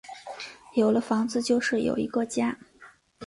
[0.73, 2.57] 有了房子就是有一个家